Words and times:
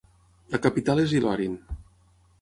La 0.55 0.59
capital 0.63 1.03
és 1.03 1.15
Ilorin. 1.19 1.55